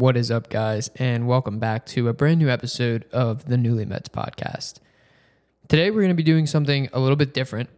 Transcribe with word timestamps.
What 0.00 0.16
is 0.16 0.30
up, 0.30 0.48
guys, 0.48 0.88
and 0.96 1.28
welcome 1.28 1.58
back 1.58 1.84
to 1.88 2.08
a 2.08 2.14
brand 2.14 2.38
new 2.38 2.48
episode 2.48 3.04
of 3.12 3.44
the 3.44 3.58
Newly 3.58 3.84
Mets 3.84 4.08
podcast. 4.08 4.78
Today, 5.68 5.90
we're 5.90 6.00
going 6.00 6.08
to 6.08 6.14
be 6.14 6.22
doing 6.22 6.46
something 6.46 6.88
a 6.94 6.98
little 6.98 7.16
bit 7.16 7.34
different. 7.34 7.68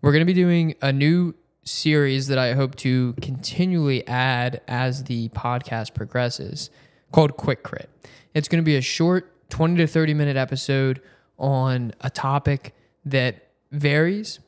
We're 0.00 0.12
going 0.12 0.20
to 0.20 0.32
be 0.32 0.32
doing 0.32 0.76
a 0.80 0.92
new 0.92 1.34
series 1.64 2.28
that 2.28 2.38
I 2.38 2.52
hope 2.52 2.76
to 2.76 3.14
continually 3.14 4.06
add 4.06 4.60
as 4.68 5.02
the 5.04 5.28
podcast 5.30 5.92
progresses 5.92 6.70
called 7.10 7.36
Quick 7.36 7.64
Crit. 7.64 7.90
It's 8.32 8.46
going 8.46 8.62
to 8.62 8.64
be 8.64 8.76
a 8.76 8.80
short 8.80 9.50
20 9.50 9.78
to 9.78 9.88
30 9.88 10.14
minute 10.14 10.36
episode 10.36 11.02
on 11.36 11.94
a 12.00 12.10
topic 12.10 12.76
that 13.04 13.48
varies. 13.72 14.38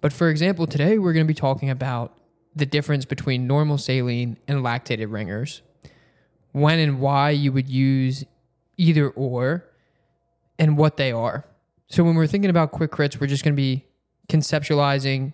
But 0.00 0.12
for 0.12 0.28
example, 0.28 0.68
today 0.68 0.96
we're 0.96 1.12
going 1.12 1.26
to 1.26 1.28
be 1.28 1.34
talking 1.34 1.70
about 1.70 2.16
the 2.54 2.66
difference 2.66 3.04
between 3.04 3.48
normal 3.48 3.78
saline 3.78 4.36
and 4.46 4.60
lactated 4.60 5.10
ringers 5.10 5.62
when 6.52 6.78
and 6.78 7.00
why 7.00 7.30
you 7.30 7.52
would 7.52 7.68
use 7.68 8.24
either 8.76 9.08
or 9.10 9.64
and 10.58 10.76
what 10.76 10.96
they 10.96 11.12
are. 11.12 11.44
So 11.88 12.04
when 12.04 12.14
we're 12.14 12.26
thinking 12.26 12.50
about 12.50 12.72
quick 12.72 12.90
crits, 12.90 13.20
we're 13.20 13.26
just 13.26 13.44
going 13.44 13.54
to 13.54 13.60
be 13.60 13.84
conceptualizing 14.28 15.32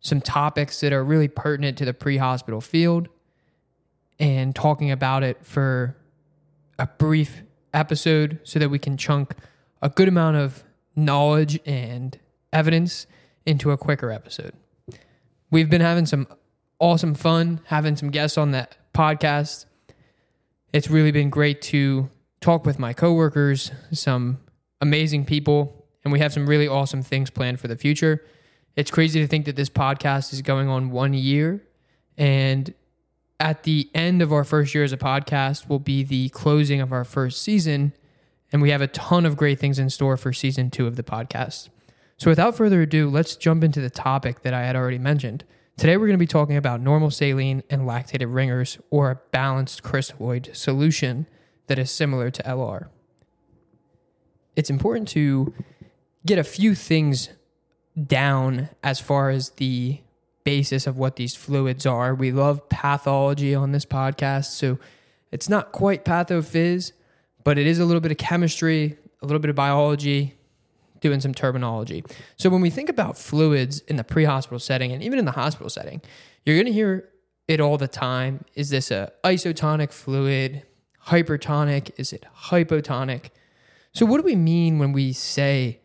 some 0.00 0.20
topics 0.20 0.80
that 0.80 0.92
are 0.92 1.04
really 1.04 1.28
pertinent 1.28 1.78
to 1.78 1.84
the 1.84 1.94
pre-hospital 1.94 2.60
field 2.60 3.08
and 4.18 4.54
talking 4.54 4.90
about 4.90 5.22
it 5.22 5.44
for 5.44 5.96
a 6.78 6.86
brief 6.86 7.42
episode 7.74 8.40
so 8.42 8.58
that 8.58 8.68
we 8.68 8.78
can 8.78 8.96
chunk 8.96 9.34
a 9.80 9.88
good 9.88 10.08
amount 10.08 10.36
of 10.36 10.64
knowledge 10.96 11.58
and 11.66 12.18
evidence 12.52 13.06
into 13.46 13.70
a 13.70 13.76
quicker 13.76 14.10
episode. 14.10 14.52
We've 15.50 15.70
been 15.70 15.80
having 15.80 16.06
some 16.06 16.26
awesome 16.78 17.14
fun 17.14 17.60
having 17.66 17.94
some 17.94 18.10
guests 18.10 18.36
on 18.36 18.50
that 18.50 18.76
podcast 18.92 19.66
it's 20.72 20.88
really 20.88 21.12
been 21.12 21.30
great 21.30 21.60
to 21.62 22.10
talk 22.40 22.64
with 22.64 22.78
my 22.78 22.92
coworkers, 22.92 23.70
some 23.92 24.38
amazing 24.80 25.24
people, 25.24 25.86
and 26.04 26.12
we 26.12 26.18
have 26.18 26.32
some 26.32 26.46
really 26.48 26.66
awesome 26.66 27.02
things 27.02 27.30
planned 27.30 27.60
for 27.60 27.68
the 27.68 27.76
future. 27.76 28.24
It's 28.74 28.90
crazy 28.90 29.20
to 29.20 29.26
think 29.26 29.44
that 29.46 29.56
this 29.56 29.68
podcast 29.68 30.32
is 30.32 30.42
going 30.42 30.68
on 30.68 30.90
one 30.90 31.14
year. 31.14 31.62
And 32.16 32.72
at 33.38 33.64
the 33.64 33.90
end 33.94 34.22
of 34.22 34.32
our 34.32 34.44
first 34.44 34.74
year 34.74 34.82
as 34.84 34.92
a 34.92 34.96
podcast 34.96 35.68
will 35.68 35.78
be 35.78 36.02
the 36.02 36.30
closing 36.30 36.80
of 36.80 36.92
our 36.92 37.04
first 37.04 37.42
season. 37.42 37.92
And 38.50 38.62
we 38.62 38.70
have 38.70 38.80
a 38.80 38.86
ton 38.88 39.26
of 39.26 39.36
great 39.36 39.58
things 39.58 39.78
in 39.78 39.90
store 39.90 40.16
for 40.16 40.32
season 40.32 40.70
two 40.70 40.86
of 40.86 40.96
the 40.96 41.02
podcast. 41.02 41.68
So 42.16 42.30
without 42.30 42.56
further 42.56 42.82
ado, 42.82 43.10
let's 43.10 43.36
jump 43.36 43.62
into 43.62 43.80
the 43.80 43.90
topic 43.90 44.42
that 44.42 44.54
I 44.54 44.64
had 44.64 44.76
already 44.76 44.98
mentioned. 44.98 45.44
Today, 45.76 45.96
we're 45.96 46.06
going 46.06 46.18
to 46.18 46.22
be 46.22 46.26
talking 46.26 46.56
about 46.56 46.80
normal 46.80 47.10
saline 47.10 47.62
and 47.70 47.82
lactated 47.82 48.32
ringers, 48.32 48.78
or 48.90 49.10
a 49.10 49.20
balanced 49.32 49.82
crystalloid 49.82 50.54
solution 50.54 51.26
that 51.66 51.78
is 51.78 51.90
similar 51.90 52.30
to 52.30 52.42
LR. 52.42 52.88
It's 54.54 54.70
important 54.70 55.08
to 55.08 55.52
get 56.26 56.38
a 56.38 56.44
few 56.44 56.74
things 56.74 57.30
down 58.06 58.68
as 58.84 59.00
far 59.00 59.30
as 59.30 59.50
the 59.50 60.00
basis 60.44 60.86
of 60.86 60.98
what 60.98 61.16
these 61.16 61.34
fluids 61.34 61.86
are. 61.86 62.14
We 62.14 62.32
love 62.32 62.68
pathology 62.68 63.54
on 63.54 63.72
this 63.72 63.86
podcast, 63.86 64.50
so 64.50 64.78
it's 65.30 65.48
not 65.48 65.72
quite 65.72 66.04
pathophys, 66.04 66.92
but 67.44 67.58
it 67.58 67.66
is 67.66 67.78
a 67.78 67.86
little 67.86 68.00
bit 68.00 68.12
of 68.12 68.18
chemistry, 68.18 68.98
a 69.22 69.26
little 69.26 69.40
bit 69.40 69.50
of 69.50 69.56
biology, 69.56 70.34
doing 71.02 71.20
some 71.20 71.34
terminology. 71.34 72.02
So 72.36 72.48
when 72.48 72.62
we 72.62 72.70
think 72.70 72.88
about 72.88 73.18
fluids 73.18 73.80
in 73.80 73.96
the 73.96 74.04
pre-hospital 74.04 74.58
setting 74.58 74.92
and 74.92 75.02
even 75.02 75.18
in 75.18 75.26
the 75.26 75.32
hospital 75.32 75.68
setting, 75.68 76.00
you're 76.46 76.56
going 76.56 76.66
to 76.66 76.72
hear 76.72 77.10
it 77.48 77.60
all 77.60 77.76
the 77.76 77.88
time. 77.88 78.44
Is 78.54 78.70
this 78.70 78.90
a 78.90 79.12
isotonic 79.22 79.92
fluid? 79.92 80.62
Hypertonic? 81.08 81.90
Is 81.98 82.12
it 82.12 82.24
hypotonic? 82.44 83.26
So 83.92 84.06
what 84.06 84.18
do 84.18 84.22
we 84.22 84.36
mean 84.36 84.78
when 84.78 84.92
we 84.92 85.12
say 85.12 85.80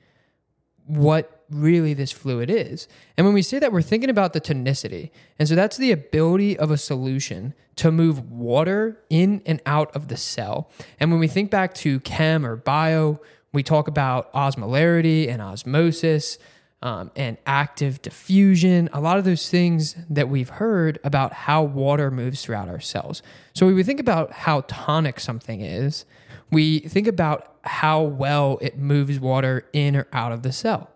what 0.86 1.44
really 1.50 1.94
this 1.94 2.12
fluid 2.12 2.50
is? 2.50 2.88
And 3.18 3.25
when 3.25 3.34
we 3.34 3.41
say 3.41 3.59
that, 3.59 3.72
we're 3.72 3.81
thinking 3.81 4.09
about 4.09 4.34
the 4.34 4.40
tonicity. 4.40 5.09
And 5.40 5.50
so 5.50 5.56
that's 5.56 5.78
the 5.78 5.91
ability 5.91 6.58
of 6.58 6.72
a 6.72 6.78
solution 6.78 7.53
to 7.78 7.91
move 7.91 8.31
water 8.31 9.03
in 9.09 9.41
and 9.46 9.62
out 9.66 9.94
of 9.96 10.08
the 10.08 10.18
cell. 10.18 10.70
And 11.00 11.12
when 11.12 11.20
we 11.20 11.28
think 11.28 11.52
back 11.52 11.74
to 11.75 12.00
chem 12.02 12.46
or 12.46 12.56
bio, 12.56 13.20
we 13.53 13.63
talk 13.63 13.88
about 13.88 14.31
osmolarity 14.34 15.30
and 15.30 15.41
osmosis 15.41 16.38
um, 16.81 17.12
and 17.16 17.38
active 17.46 18.02
diffusion, 18.02 18.90
a 18.94 19.02
lot 19.02 19.18
of 19.18 19.25
those 19.25 19.50
things 19.50 19.96
that 20.09 20.30
we've 20.30 20.50
heard 20.50 21.00
about 21.03 21.34
how 21.34 21.63
water 21.63 22.12
moves 22.12 22.44
throughout 22.44 22.69
our 22.69 22.80
cells. 22.80 23.24
So 23.53 23.66
when 23.66 23.75
we 23.75 23.84
think 23.84 24.00
about 24.00 24.31
how 24.31 24.62
tonic 24.62 25.19
something 25.19 25.62
is, 25.62 26.06
we 26.52 26.80
think 26.80 27.08
about 27.08 27.56
how 27.63 28.03
well 28.03 28.59
it 28.62 28.78
moves 28.78 29.19
water 29.19 29.68
in 29.74 29.96
or 29.96 30.08
out 30.14 30.31
of 30.31 30.44
the 30.44 30.52
cell. 30.52 30.90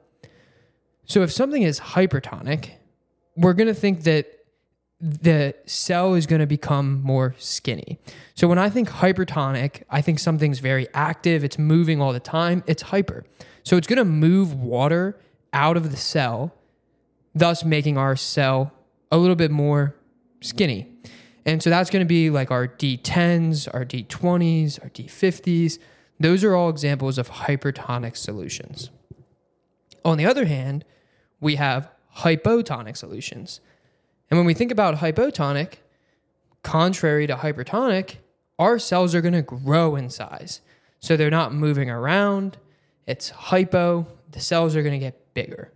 So 1.06 1.23
if 1.23 1.31
something 1.31 1.63
is 1.63 1.79
hypertonic, 1.79 2.72
we're 3.35 3.53
going 3.53 3.68
to 3.68 3.73
think 3.73 4.03
that 4.03 4.41
the 5.01 5.56
cell 5.66 6.13
is 6.13 6.28
going 6.28 6.41
to 6.41 6.45
become 6.45 7.01
more 7.01 7.34
skinny. 7.39 7.97
So 8.35 8.47
when 8.47 8.59
I 8.59 8.69
think 8.69 8.89
hypertonic, 8.89 9.81
I 9.89 10.01
think 10.01 10.19
something's 10.19 10.59
very 10.59 10.88
active, 10.94 11.44
it's 11.44 11.57
moving 11.57 12.00
all 12.00 12.13
the 12.13 12.19
time, 12.19 12.63
it's 12.67 12.84
hyper. 12.84 13.25
So 13.63 13.78
it's 13.78 13.88
going 13.88 13.97
to 13.97 14.06
move 14.06 14.53
water 14.53 15.19
out 15.53 15.75
of 15.75 15.89
the 15.89 15.97
cell, 15.97 16.53
thus 17.34 17.66
making 17.66 17.97
our 17.97 18.16
cell 18.16 18.72
a 19.12 19.17
little 19.17 19.35
bit 19.35 19.50
more 19.50 19.95
skinny. 20.41 20.88
And 21.45 21.63
so 21.63 21.72
that's 21.72 21.89
going 21.89 22.01
to 22.01 22.07
be 22.07 22.29
like 22.29 22.51
our 22.51 22.68
D10s, 22.68 23.68
our 23.73 23.83
D20s, 23.83 24.81
our 24.83 24.89
D50s. 24.89 25.79
Those 26.19 26.44
are 26.44 26.56
all 26.56 26.69
examples 26.69 27.18
of 27.18 27.29
hypertonic 27.29 28.16
solutions. 28.16 28.91
On 30.06 30.18
the 30.18 30.25
other 30.25 30.45
hand, 30.45 30.85
we 31.39 31.56
have 31.56 31.89
hypotonic 32.18 32.95
solutions. 32.95 33.62
And 34.31 34.40
when 34.40 34.47
we 34.47 34.53
think 34.53 34.72
about 34.72 34.96
hypotonic, 34.96 35.74
contrary 36.64 37.28
to 37.28 37.36
hypertonic, 37.36 38.16
our 38.58 38.80
cells 38.80 39.14
are 39.14 39.22
going 39.22 39.34
to 39.34 39.42
grow 39.42 39.97
in 39.97 40.09
size. 40.09 40.62
So 41.02 41.18
they're 41.18 41.30
not 41.30 41.53
moving 41.53 41.90
around. 41.90 42.58
It's 43.06 43.30
hypo. 43.30 44.08
The 44.31 44.40
cells 44.40 44.75
are 44.75 44.84
going 44.84 44.94
to 44.94 45.06
get 45.06 45.34
bigger. 45.34 45.74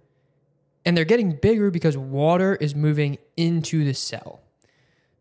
And 0.86 0.96
they're 0.96 1.04
getting 1.04 1.36
bigger 1.36 1.70
because 1.70 1.98
water 1.98 2.56
is 2.56 2.74
moving 2.74 3.18
into 3.36 3.84
the 3.84 3.94
cell. 3.94 4.40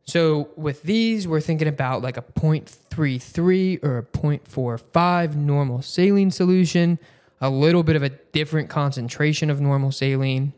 So 0.04 0.50
with 0.56 0.82
these, 0.82 1.26
we're 1.26 1.40
thinking 1.40 1.66
about 1.66 2.02
like 2.02 2.16
a 2.16 2.22
0.33 2.22 3.82
or 3.82 3.98
a 3.98 4.02
0.45 4.04 5.34
normal 5.34 5.82
saline 5.82 6.30
solution, 6.30 7.00
a 7.40 7.50
little 7.50 7.82
bit 7.82 7.96
of 7.96 8.02
a 8.04 8.10
different 8.10 8.68
concentration 8.68 9.50
of 9.50 9.60
normal 9.60 9.90
saline. 9.90 10.52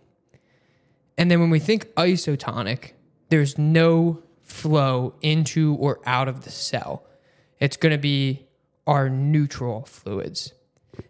And 1.19 1.31
then 1.31 1.41
when 1.41 1.51
we 1.51 1.59
think 1.59 1.87
isotonic, 1.95 2.93
there's 3.29 3.59
no 3.59 4.23
flow 4.43 5.15
into 5.23 5.75
or 5.75 6.01
out 6.07 6.29
of 6.29 6.45
the 6.45 6.51
cell. 6.51 7.05
It's 7.59 7.77
going 7.77 7.93
to 7.93 7.99
be 7.99 8.47
our 8.87 9.09
neutral 9.09 9.85
fluids. 9.87 10.53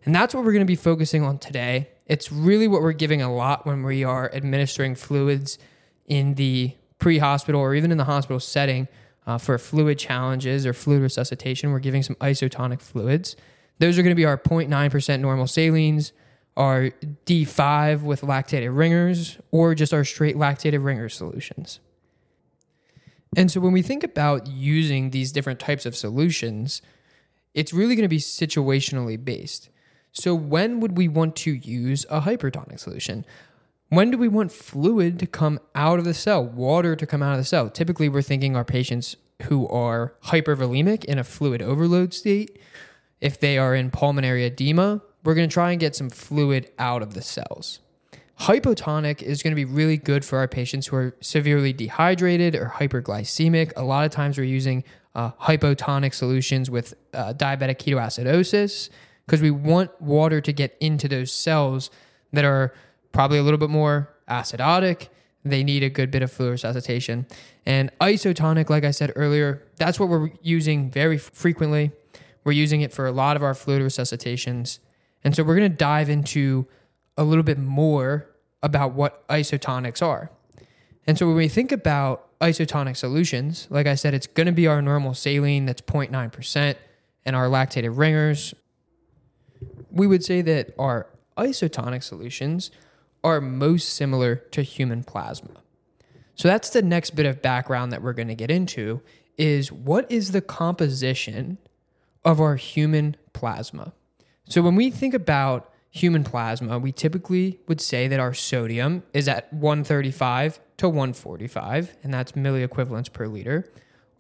And 0.05 0.15
that's 0.15 0.35
what 0.35 0.45
we're 0.45 0.53
going 0.53 0.65
to 0.65 0.67
be 0.67 0.77
focusing 0.77 1.23
on 1.23 1.39
today. 1.39 1.91
It's 2.07 2.31
really 2.33 2.69
what 2.69 2.83
we're 2.83 2.93
giving 2.93 3.23
a 3.23 3.33
lot 3.33 3.67
when 3.67 3.83
we 3.83 4.05
are 4.05 4.33
administering 4.33 4.95
fluids 4.95 5.59
in 6.07 6.35
the 6.35 6.75
pre 6.99 7.19
hospital 7.19 7.61
or 7.61 7.75
even 7.75 7.91
in 7.93 7.99
the 7.99 8.05
hospital 8.05 8.41
setting 8.41 8.89
uh, 9.27 9.39
for 9.39 9.59
fluid 9.59 9.99
challenges 9.99 10.65
or 10.65 10.73
fluid 10.73 11.03
resuscitation. 11.03 11.73
We're 11.73 11.81
giving 11.81 12.03
some 12.03 12.17
isotonic 12.17 12.81
fluids. 12.81 13.37
Those 13.79 13.99
are 13.99 14.03
going 14.03 14.13
to 14.13 14.17
be 14.17 14.25
our 14.25 14.39
0.9% 14.39 15.21
normal 15.21 15.47
salines, 15.47 16.13
our 16.57 16.91
D5 17.27 18.03
with 18.03 18.23
lactated 18.23 18.77
ringers, 18.77 19.39
or 19.51 19.75
just 19.75 19.93
our 19.93 20.05
straight 20.05 20.37
lactated 20.37 20.85
ringer 20.85 21.09
solutions. 21.09 21.81
And 23.37 23.51
so 23.51 23.61
when 23.61 23.73
we 23.73 23.83
think 23.83 24.03
about 24.03 24.47
using 24.47 25.11
these 25.11 25.33
different 25.33 25.61
types 25.61 25.85
of 25.85 25.95
solutions, 25.95 26.81
it's 27.53 27.73
really 27.73 27.95
going 27.95 28.05
to 28.05 28.09
be 28.09 28.19
situationally 28.19 29.23
based. 29.23 29.69
So 30.13 30.35
when 30.35 30.81
would 30.81 30.97
we 30.97 31.09
want 31.09 31.37
to 31.37 31.53
use 31.53 32.07
a 32.09 32.23
hypertonic 32.23 32.81
solution? 32.81 33.27
When 33.89 34.11
do 34.11 34.17
we 34.17 34.29
want 34.29 34.51
fluid 34.51 35.19
to 35.19 35.27
come 35.27 35.61
out 35.75 35.99
of 35.99 36.07
the 36.07 36.15
cell, 36.15 36.45
water 36.45 36.97
to 36.97 37.07
come 37.07 37.23
out 37.23 37.33
of 37.33 37.39
the 37.39 37.45
cell? 37.45 37.69
Typically, 37.69 38.09
we're 38.09 38.23
thinking 38.23 38.57
our 38.57 38.65
patients 38.65 39.17
who 39.43 39.69
are 39.69 40.15
hypervolemic 40.25 41.05
in 41.05 41.19
a 41.19 41.25
fluid 41.25 41.61
overload 41.61 42.15
state. 42.15 42.59
If 43.21 43.39
they 43.39 43.59
are 43.59 43.75
in 43.75 43.91
pulmonary 43.91 44.45
edema, 44.45 45.03
we're 45.27 45.35
going 45.35 45.49
to 45.49 45.53
try 45.53 45.73
and 45.73 45.81
get 45.81 45.97
some 45.97 46.09
fluid 46.09 46.71
out 46.79 47.03
of 47.03 47.15
the 47.15 47.21
cells. 47.21 47.81
Hypotonic 48.41 49.23
is 49.23 49.43
going 49.43 49.51
to 49.51 49.57
be 49.57 49.65
really 49.65 49.97
good 49.97 50.25
for 50.25 50.39
our 50.39 50.47
patients 50.47 50.87
who 50.87 50.97
are 50.97 51.17
severely 51.21 51.73
dehydrated 51.73 52.55
or 52.55 52.73
hyperglycemic. 52.77 53.73
A 53.77 53.83
lot 53.83 54.05
of 54.05 54.13
times 54.13 54.39
we're 54.39 54.45
using 54.45 54.85
uh, 55.17 55.33
hypotonic 55.33 56.15
solutions 56.15 56.71
with 56.71 56.95
uh, 57.13 57.33
diabetic 57.33 57.79
ketoacidosis 57.79 58.89
because 59.27 59.43
we 59.43 59.51
want 59.51 60.01
water 60.01 60.41
to 60.41 60.53
get 60.53 60.77
into 60.81 61.09
those 61.09 61.33
cells 61.33 61.91
that 62.33 62.45
are 62.45 62.73
probably 63.11 63.39
a 63.39 63.43
little 63.43 63.59
bit 63.59 63.71
more 63.71 64.15
acidotic, 64.29 65.09
they 65.45 65.65
need 65.65 65.83
a 65.83 65.91
good 65.91 66.11
bit 66.13 66.23
of 66.23 66.31
fluid 66.31 66.53
resuscitation. 66.53 67.27
And 67.65 67.91
isotonic, 68.01 68.71
like 68.71 68.85
I 68.85 68.93
said 68.93 69.13
earlier, 69.17 69.65
that's 69.77 69.99
what 69.99 70.09
we're 70.09 70.31
using 70.43 70.89
very 70.89 71.19
frequently. 71.19 71.91
We're 72.45 72.53
using 72.53 72.83
it 72.83 72.93
for 72.93 73.07
a 73.07 73.13
lot 73.13 73.35
of 73.35 73.43
our 73.43 73.55
fluid 73.55 73.83
resuscitations. 73.83 74.79
And 75.27 75.35
so 75.35 75.43
we're 75.43 75.57
going 75.57 75.69
to 75.69 75.77
dive 75.77 76.09
into 76.09 76.69
a 77.17 77.25
little 77.25 77.43
bit 77.43 77.59
more 77.59 78.29
about 78.63 78.93
what 78.93 79.27
isotonics 79.27 80.01
are. 80.01 80.31
And 81.05 81.19
so 81.19 81.27
when 81.27 81.35
we 81.35 81.49
think 81.49 81.73
about 81.73 82.39
isotonic 82.39 82.97
solutions, 82.97 83.67
like 83.69 83.89
I 83.89 83.97
said, 83.97 84.15
it's 84.15 84.29
going 84.29 84.47
to 84.47 84.53
be 84.53 84.69
our 84.69 84.81
normal 84.81 85.15
saline 85.15 85.67
that's 85.67 85.83
0.9% 85.83 86.77
and 87.25 87.35
our 87.35 87.47
lactated 87.47 87.99
ringers. 87.99 88.55
We 89.91 90.07
would 90.07 90.25
say 90.25 90.43
that 90.43 90.73
our 90.79 91.09
isotonic 91.37 92.05
solutions 92.05 92.71
are 93.25 93.41
most 93.41 93.95
similar 93.95 94.37
to 94.37 94.63
human 94.63 95.03
plasma. 95.03 95.61
So 96.37 96.47
that's 96.47 96.71
the 96.71 96.83
next 96.83 97.17
bit 97.17 97.27
of 97.27 97.43
background 97.43 97.91
that 97.91 98.01
we're 98.01 98.13
going 98.13 98.29
to 98.29 98.37
get 98.37 98.53
into 98.53 99.03
is 99.37 99.73
what 99.73 100.09
is 100.09 100.31
the 100.31 100.41
composition 100.41 101.59
of 102.25 102.41
our 102.41 102.55
human 102.55 103.17
plasma? 103.33 103.93
So 104.49 104.63
when 104.63 104.77
we 104.77 104.91
think 104.91 105.13
about 105.13 105.73
human 105.91 106.23
plasma, 106.23 106.79
we 106.79 106.93
typically 106.93 107.59
would 107.67 107.81
say 107.81 108.07
that 108.07 108.21
our 108.21 108.35
sodium 108.35 109.03
is 109.13 109.29
at 109.29 109.53
135 109.53 110.61
to 110.77 110.89
145, 110.89 111.97
and 112.03 112.13
that's 112.15 112.33
milliequivalents 112.33 113.13
per 113.13 113.27
liter. 113.27 113.71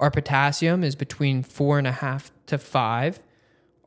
Our 0.00 0.10
potassium 0.10 0.82
is 0.82 0.96
between 0.96 1.42
four 1.42 1.78
and 1.78 1.86
a 1.86 1.92
half 1.92 2.32
to 2.46 2.58
five. 2.58 3.20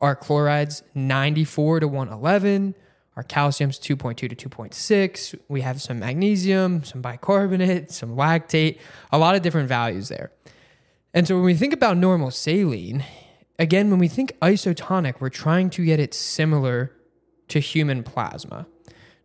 Our 0.00 0.16
chloride's 0.16 0.82
94 0.94 1.80
to 1.80 1.88
111. 1.88 2.74
Our 3.16 3.22
calcium's 3.22 3.78
2.2 3.78 4.16
to 4.16 4.28
2.6. 4.28 5.38
We 5.48 5.60
have 5.60 5.82
some 5.82 5.98
magnesium, 5.98 6.84
some 6.84 7.02
bicarbonate, 7.02 7.90
some 7.90 8.16
lactate, 8.16 8.78
a 9.12 9.18
lot 9.18 9.34
of 9.34 9.42
different 9.42 9.68
values 9.68 10.08
there. 10.08 10.30
And 11.12 11.26
so 11.26 11.34
when 11.34 11.44
we 11.44 11.54
think 11.54 11.74
about 11.74 11.96
normal 11.96 12.30
saline, 12.30 13.04
again, 13.60 13.90
when 13.90 14.00
we 14.00 14.08
think 14.08 14.32
isotonic, 14.40 15.20
we're 15.20 15.28
trying 15.28 15.70
to 15.70 15.84
get 15.84 16.00
it 16.00 16.14
similar 16.14 16.92
to 17.48 17.60
human 17.60 18.02
plasma. 18.02 18.66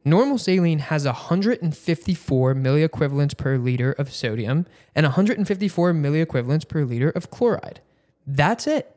Normal 0.03 0.37
saline 0.37 0.79
has 0.79 1.05
154 1.05 2.53
milliequivalents 2.53 3.35
per 3.35 3.57
liter 3.57 3.93
of 3.93 4.13
sodium 4.13 4.67
and 4.93 5.05
154 5.05 5.93
milliequivalents 5.93 6.67
per 6.67 6.83
liter 6.83 7.09
of 7.09 7.31
chloride. 7.31 7.81
That's 8.27 8.67
it. 8.67 8.95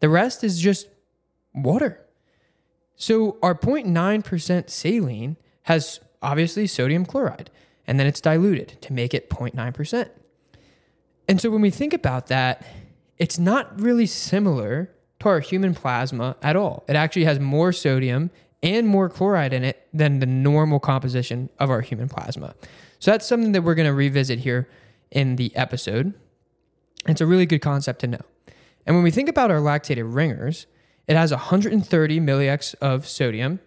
The 0.00 0.10
rest 0.10 0.44
is 0.44 0.60
just 0.60 0.88
water. 1.54 2.04
So 2.96 3.38
our 3.42 3.54
0.9% 3.54 4.68
saline 4.68 5.36
has 5.62 6.00
obviously 6.20 6.66
sodium 6.66 7.06
chloride, 7.06 7.48
and 7.86 7.98
then 7.98 8.06
it's 8.06 8.20
diluted 8.20 8.76
to 8.82 8.92
make 8.92 9.14
it 9.14 9.30
0.9%. 9.30 10.10
And 11.28 11.40
so 11.40 11.48
when 11.50 11.62
we 11.62 11.70
think 11.70 11.94
about 11.94 12.26
that, 12.26 12.66
it's 13.20 13.38
not 13.38 13.78
really 13.78 14.06
similar 14.06 14.90
to 15.20 15.28
our 15.28 15.40
human 15.40 15.74
plasma 15.74 16.36
at 16.42 16.56
all. 16.56 16.84
It 16.88 16.96
actually 16.96 17.24
has 17.24 17.38
more 17.38 17.70
sodium 17.70 18.30
and 18.62 18.88
more 18.88 19.10
chloride 19.10 19.52
in 19.52 19.62
it 19.62 19.86
than 19.92 20.20
the 20.20 20.26
normal 20.26 20.80
composition 20.80 21.50
of 21.58 21.68
our 21.68 21.82
human 21.82 22.08
plasma. 22.08 22.54
So 22.98 23.10
that's 23.10 23.26
something 23.26 23.52
that 23.52 23.62
we're 23.62 23.74
going 23.74 23.86
to 23.86 23.94
revisit 23.94 24.38
here 24.40 24.68
in 25.10 25.36
the 25.36 25.54
episode. 25.54 26.14
It's 27.06 27.20
a 27.20 27.26
really 27.26 27.44
good 27.44 27.60
concept 27.60 28.00
to 28.00 28.06
know. 28.06 28.20
And 28.86 28.96
when 28.96 29.02
we 29.02 29.10
think 29.10 29.28
about 29.28 29.50
our 29.50 29.60
lactated 29.60 30.14
ringers, 30.14 30.66
it 31.06 31.14
has 31.14 31.30
130 31.30 32.20
milliex 32.20 32.74
of 32.76 33.06
sodium. 33.06 33.60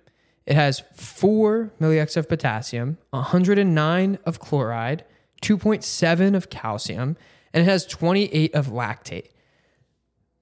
It 0.47 0.55
has 0.55 0.81
4 0.95 1.71
milliex 1.79 2.17
of 2.17 2.27
potassium, 2.27 2.97
109 3.11 4.17
of 4.25 4.39
chloride, 4.39 5.05
2.7 5.43 6.35
of 6.35 6.49
calcium, 6.49 7.17
and 7.53 7.61
it 7.61 7.69
has 7.69 7.85
28 7.85 8.55
of 8.55 8.67
lactate. 8.67 9.27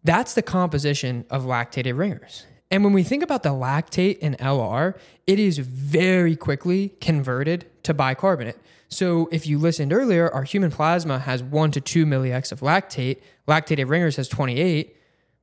That's 0.03 0.33
the 0.33 0.41
composition 0.41 1.25
of 1.29 1.43
lactated 1.43 1.97
ringers. 1.97 2.45
And 2.71 2.83
when 2.83 2.93
we 2.93 3.03
think 3.03 3.21
about 3.21 3.43
the 3.43 3.49
lactate 3.49 4.17
in 4.19 4.35
LR, 4.35 4.97
it 5.27 5.39
is 5.39 5.57
very 5.57 6.35
quickly 6.35 6.89
converted 7.01 7.65
to 7.83 7.93
bicarbonate. 7.93 8.57
So 8.87 9.29
if 9.31 9.45
you 9.45 9.57
listened 9.57 9.93
earlier, 9.93 10.29
our 10.29 10.43
human 10.43 10.71
plasma 10.71 11.19
has 11.19 11.43
1 11.43 11.71
to 11.71 11.81
2 11.81 12.05
milliex 12.05 12.51
of 12.51 12.61
lactate. 12.61 13.21
Lactated 13.47 13.89
ringers 13.89 14.15
has 14.15 14.27
28, 14.27 14.95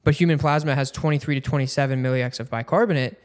but 0.05 0.15
human 0.15 0.39
plasma 0.39 0.75
has 0.75 0.91
23 0.91 1.35
to 1.37 1.41
27 1.41 2.03
milliex 2.03 2.41
of 2.41 2.51
bicarbonate. 2.51 3.21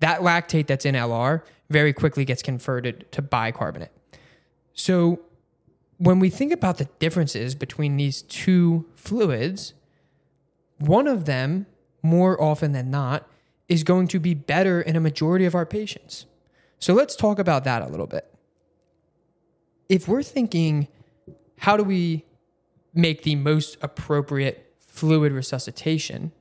That 0.00 0.20
lactate 0.20 0.66
that's 0.66 0.84
in 0.84 0.94
LR 0.94 1.42
very 1.70 1.92
quickly 1.92 2.24
gets 2.24 2.42
converted 2.42 3.10
to 3.12 3.22
bicarbonate. 3.22 3.92
So 4.74 5.20
when 5.98 6.18
we 6.18 6.30
think 6.30 6.52
about 6.52 6.78
the 6.78 6.86
differences 6.98 7.54
between 7.54 7.96
these 7.96 8.22
two 8.22 8.86
fluids, 8.94 9.74
one 10.78 11.06
of 11.06 11.24
them 11.24 11.66
more 12.02 12.40
often 12.40 12.72
than 12.72 12.90
not, 12.90 13.28
is 13.68 13.82
going 13.82 14.06
to 14.08 14.20
be 14.20 14.34
better 14.34 14.80
in 14.80 14.94
a 14.94 15.00
majority 15.00 15.46
of 15.46 15.54
our 15.54 15.64
patients. 15.64 16.26
So 16.78 16.92
let's 16.92 17.16
talk 17.16 17.38
about 17.38 17.64
that 17.64 17.82
a 17.82 17.86
little 17.86 18.06
bit. 18.06 18.30
If 19.88 20.06
we're 20.06 20.22
thinking, 20.22 20.88
how 21.58 21.76
do 21.76 21.82
we 21.82 22.24
make 22.92 23.22
the 23.22 23.36
most 23.36 23.78
appropriate 23.80 24.74
fluid 24.78 25.32
resuscitation 25.32 26.32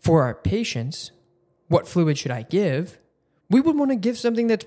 for 0.00 0.22
our 0.22 0.34
patients? 0.34 1.12
What 1.68 1.86
fluid 1.86 2.16
should 2.16 2.30
I 2.30 2.42
give? 2.42 2.98
We 3.50 3.60
would 3.60 3.76
want 3.76 3.90
to 3.90 3.96
give 3.96 4.16
something 4.16 4.46
that's 4.46 4.64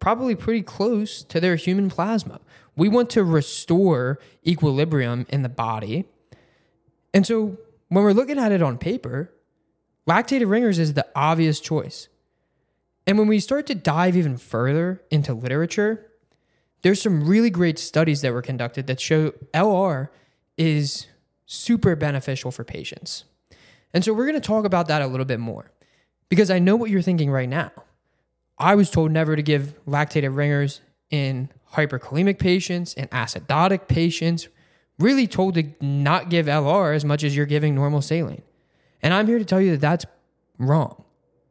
probably 0.00 0.34
pretty 0.34 0.62
close 0.62 1.22
to 1.24 1.40
their 1.40 1.56
human 1.56 1.88
plasma. 1.90 2.40
We 2.76 2.88
want 2.88 3.08
to 3.10 3.22
restore 3.22 4.18
equilibrium 4.44 5.26
in 5.28 5.42
the 5.42 5.48
body. 5.48 6.06
And 7.14 7.26
so 7.26 7.56
when 7.88 8.04
we're 8.04 8.12
looking 8.12 8.38
at 8.38 8.52
it 8.52 8.60
on 8.60 8.76
paper, 8.76 9.32
lactated 10.06 10.50
ringers 10.50 10.78
is 10.78 10.94
the 10.94 11.06
obvious 11.14 11.60
choice. 11.60 12.08
And 13.06 13.18
when 13.18 13.28
we 13.28 13.38
start 13.38 13.66
to 13.68 13.74
dive 13.74 14.16
even 14.16 14.36
further 14.36 15.02
into 15.10 15.32
literature, 15.32 16.10
there's 16.82 17.00
some 17.00 17.26
really 17.26 17.50
great 17.50 17.78
studies 17.78 18.20
that 18.22 18.32
were 18.32 18.42
conducted 18.42 18.88
that 18.88 19.00
show 19.00 19.30
LR 19.54 20.08
is 20.58 21.06
super 21.46 21.94
beneficial 21.96 22.50
for 22.50 22.64
patients. 22.64 23.24
And 23.92 24.04
so 24.04 24.12
we're 24.12 24.26
going 24.26 24.40
to 24.40 24.46
talk 24.46 24.64
about 24.64 24.88
that 24.88 25.00
a 25.00 25.06
little 25.06 25.24
bit 25.24 25.40
more 25.40 25.70
because 26.28 26.50
I 26.50 26.58
know 26.58 26.74
what 26.76 26.90
you're 26.90 27.02
thinking 27.02 27.30
right 27.30 27.48
now. 27.48 27.70
I 28.58 28.74
was 28.74 28.90
told 28.90 29.12
never 29.12 29.36
to 29.36 29.42
give 29.42 29.74
lactated 29.86 30.36
ringers 30.36 30.80
in 31.10 31.48
hyperkalemic 31.74 32.38
patients 32.38 32.94
and 32.94 33.10
acidotic 33.10 33.88
patients 33.88 34.48
really 34.98 35.26
told 35.26 35.54
to 35.54 35.64
not 35.80 36.28
give 36.28 36.46
LR 36.46 36.94
as 36.94 37.04
much 37.04 37.24
as 37.24 37.36
you're 37.36 37.46
giving 37.46 37.74
normal 37.74 38.00
saline. 38.00 38.42
And 39.02 39.12
I'm 39.12 39.26
here 39.26 39.38
to 39.38 39.44
tell 39.44 39.60
you 39.60 39.72
that 39.72 39.80
that's 39.80 40.06
wrong. 40.58 41.04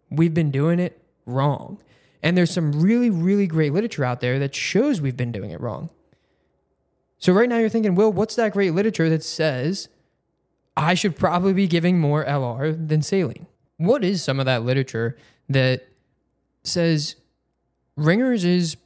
We've 0.09 0.33
been 0.33 0.51
doing 0.51 0.79
it 0.79 1.01
wrong. 1.25 1.79
And 2.21 2.37
there's 2.37 2.51
some 2.51 2.71
really, 2.71 3.09
really 3.09 3.47
great 3.47 3.73
literature 3.73 4.05
out 4.05 4.21
there 4.21 4.39
that 4.39 4.55
shows 4.55 5.01
we've 5.01 5.17
been 5.17 5.31
doing 5.31 5.51
it 5.51 5.59
wrong. 5.59 5.89
So 7.17 7.33
right 7.33 7.49
now 7.49 7.57
you're 7.57 7.69
thinking, 7.69 7.95
Will, 7.95 8.11
what's 8.11 8.35
that 8.35 8.53
great 8.53 8.73
literature 8.73 9.09
that 9.09 9.23
says 9.23 9.89
I 10.75 10.93
should 10.93 11.15
probably 11.15 11.53
be 11.53 11.67
giving 11.67 11.99
more 11.99 12.25
LR 12.25 12.87
than 12.87 13.01
saline? 13.01 13.45
What 13.77 14.03
is 14.03 14.23
some 14.23 14.39
of 14.39 14.45
that 14.45 14.63
literature 14.63 15.17
that 15.49 15.87
says 16.63 17.15
ringers 17.97 18.45
is 18.45 18.77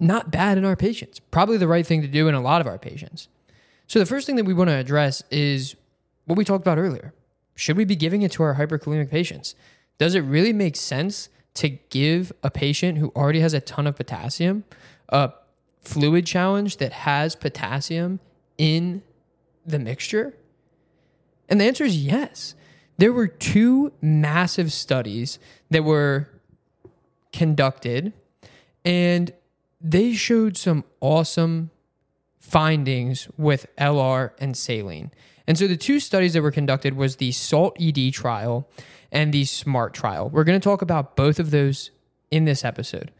not 0.00 0.30
bad 0.30 0.58
in 0.58 0.64
our 0.64 0.76
patients? 0.76 1.20
Probably 1.20 1.58
the 1.58 1.68
right 1.68 1.86
thing 1.86 2.02
to 2.02 2.08
do 2.08 2.28
in 2.28 2.34
a 2.34 2.40
lot 2.40 2.60
of 2.60 2.66
our 2.66 2.78
patients. 2.78 3.28
So 3.92 3.98
the 3.98 4.06
first 4.06 4.26
thing 4.26 4.36
that 4.36 4.46
we 4.46 4.54
want 4.54 4.70
to 4.70 4.74
address 4.74 5.22
is 5.30 5.76
what 6.24 6.38
we 6.38 6.46
talked 6.46 6.62
about 6.62 6.78
earlier. 6.78 7.12
Should 7.54 7.76
we 7.76 7.84
be 7.84 7.94
giving 7.94 8.22
it 8.22 8.32
to 8.32 8.42
our 8.42 8.54
hyperkalemic 8.54 9.10
patients? 9.10 9.54
Does 9.98 10.14
it 10.14 10.20
really 10.20 10.54
make 10.54 10.76
sense 10.76 11.28
to 11.56 11.68
give 11.68 12.32
a 12.42 12.50
patient 12.50 12.96
who 12.96 13.12
already 13.14 13.40
has 13.40 13.52
a 13.52 13.60
ton 13.60 13.86
of 13.86 13.96
potassium 13.96 14.64
a 15.10 15.34
fluid 15.82 16.24
challenge 16.24 16.78
that 16.78 16.94
has 16.94 17.36
potassium 17.36 18.20
in 18.56 19.02
the 19.66 19.78
mixture? 19.78 20.32
And 21.50 21.60
the 21.60 21.66
answer 21.66 21.84
is 21.84 22.02
yes. 22.02 22.54
There 22.96 23.12
were 23.12 23.26
two 23.26 23.92
massive 24.00 24.72
studies 24.72 25.38
that 25.68 25.84
were 25.84 26.30
conducted, 27.30 28.14
and 28.86 29.34
they 29.82 30.14
showed 30.14 30.56
some 30.56 30.84
awesome 31.02 31.68
findings 32.42 33.28
with 33.38 33.66
LR 33.78 34.32
and 34.38 34.56
saline. 34.56 35.10
And 35.46 35.56
so 35.56 35.66
the 35.66 35.76
two 35.76 36.00
studies 36.00 36.34
that 36.34 36.42
were 36.42 36.50
conducted 36.50 36.96
was 36.96 37.16
the 37.16 37.32
SALT 37.32 37.76
ED 37.80 38.12
trial 38.12 38.68
and 39.10 39.32
the 39.32 39.44
SMART 39.44 39.94
trial. 39.94 40.28
We're 40.28 40.44
going 40.44 40.60
to 40.60 40.64
talk 40.64 40.82
about 40.82 41.16
both 41.16 41.38
of 41.38 41.50
those 41.50 41.90
in 42.30 42.44
this 42.44 42.64
episode. 42.64 43.12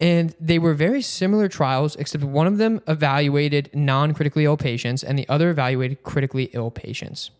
And 0.00 0.34
they 0.40 0.58
were 0.58 0.74
very 0.74 1.02
similar 1.02 1.48
trials, 1.48 1.96
except 1.96 2.24
one 2.24 2.46
of 2.46 2.58
them 2.58 2.80
evaluated 2.86 3.70
non 3.74 4.14
critically 4.14 4.44
ill 4.44 4.56
patients 4.56 5.02
and 5.02 5.18
the 5.18 5.28
other 5.28 5.50
evaluated 5.50 6.02
critically 6.02 6.50
ill 6.52 6.70
patients. 6.70 7.30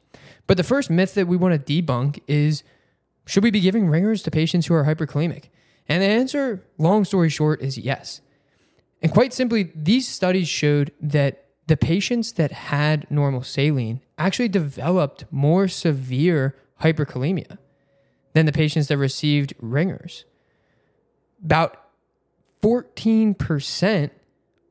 But 0.46 0.56
the 0.56 0.62
first 0.62 0.90
myth 0.90 1.14
that 1.14 1.26
we 1.26 1.36
want 1.36 1.66
to 1.66 1.82
debunk 1.82 2.20
is 2.26 2.62
should 3.26 3.42
we 3.42 3.50
be 3.50 3.60
giving 3.60 3.88
ringers 3.88 4.22
to 4.22 4.30
patients 4.30 4.66
who 4.66 4.74
are 4.74 4.84
hyperkalemic? 4.84 5.44
And 5.88 6.02
the 6.02 6.06
answer, 6.06 6.62
long 6.78 7.04
story 7.04 7.28
short, 7.28 7.60
is 7.62 7.78
yes. 7.78 8.20
And 9.04 9.12
quite 9.12 9.34
simply, 9.34 9.70
these 9.74 10.08
studies 10.08 10.48
showed 10.48 10.90
that 10.98 11.44
the 11.66 11.76
patients 11.76 12.32
that 12.32 12.52
had 12.52 13.06
normal 13.10 13.42
saline 13.42 14.00
actually 14.16 14.48
developed 14.48 15.26
more 15.30 15.68
severe 15.68 16.56
hyperkalemia 16.80 17.58
than 18.32 18.46
the 18.46 18.52
patients 18.52 18.88
that 18.88 18.96
received 18.96 19.52
ringers. 19.60 20.24
About 21.44 21.82
14% 22.62 24.10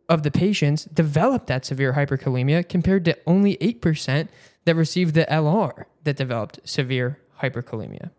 of 0.09 0.23
the 0.23 0.31
patients 0.31 0.85
developed 0.85 1.45
that 1.45 1.63
severe 1.63 1.93
hyperkalemia 1.93 2.67
compared 2.67 3.05
to 3.05 3.15
only 3.27 3.55
8% 3.57 4.29
that 4.65 4.75
received 4.75 5.13
the 5.13 5.25
LR 5.25 5.85
that 6.05 6.17
developed 6.17 6.59
severe 6.63 7.19
hyperkalemia. 7.43 8.09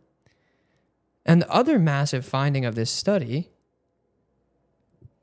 And 1.26 1.42
the 1.42 1.50
other 1.50 1.80
massive 1.80 2.24
finding 2.24 2.64
of 2.64 2.76
this 2.76 2.92
study 2.92 3.50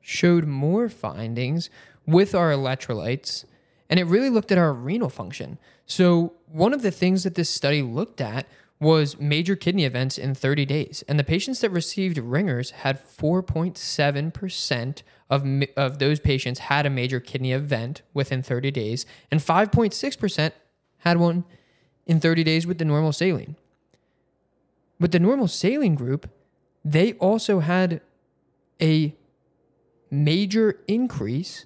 showed 0.01 0.46
more 0.46 0.89
findings 0.89 1.70
with 2.05 2.36
our 2.36 2.51
electrolytes, 2.51 3.46
and 3.89 4.00
it 4.00 4.05
really 4.05 4.29
looked 4.29 4.51
at 4.51 4.58
our 4.58 4.74
renal 4.74 5.10
function. 5.10 5.58
So, 5.86 6.34
one 6.48 6.74
of 6.74 6.81
the 6.81 6.91
things 6.91 7.24
that 7.24 7.36
this 7.36 7.50
study 7.50 7.81
looked 7.81 8.20
at 8.20 8.48
was 8.81 9.20
major 9.20 9.55
kidney 9.55 9.86
events 9.86 10.17
in 10.17 10.34
30 10.34 10.65
days. 10.65 11.03
And 11.08 11.20
the 11.20 11.24
patients 11.24 11.62
that 11.62 11.70
received 11.70 12.17
ringers 12.17 12.72
had 12.72 13.00
4.7% 13.05 15.03
of, 15.29 15.46
of 15.77 16.00
those 16.00 16.20
patients 16.20 16.60
had 16.60 16.88
a 16.88 16.89
major 16.89 17.20
kidney 17.20 17.51
event 17.51 18.01
within 18.13 18.41
30 18.41 18.72
days, 18.72 19.05
and 19.29 19.39
5.6% 19.39 20.51
had 21.00 21.17
one 21.17 21.46
in 22.08 22.20
30 22.20 22.43
days 22.43 22.65
with 22.65 22.79
the 22.79 22.86
normal 22.86 23.13
saline. 23.13 23.55
With 25.00 25.12
the 25.12 25.20
normal 25.20 25.48
saline 25.48 25.96
group, 25.96 26.29
they 26.84 27.13
also 27.13 27.60
had 27.60 28.01
a 28.81 29.15
major 30.12 30.80
increase 30.88 31.65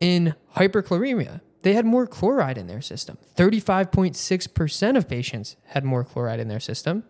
in 0.00 0.34
hyperchloremia. 0.56 1.40
They 1.62 1.72
had 1.72 1.86
more 1.86 2.06
chloride 2.06 2.58
in 2.58 2.66
their 2.66 2.82
system. 2.82 3.16
35.6% 3.36 4.96
of 4.96 5.08
patients 5.08 5.56
had 5.68 5.84
more 5.84 6.04
chloride 6.04 6.40
in 6.40 6.48
their 6.48 6.60
system. 6.60 7.04